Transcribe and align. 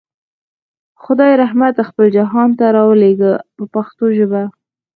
خدای 1.03 1.33
رحمت 1.41 1.75
خپل 1.89 2.05
جهان 2.17 2.49
ته 2.59 2.65
راولېږه 2.75 3.33
په 3.55 3.63
پښتو 3.73 4.05
ژبه. 4.17 4.43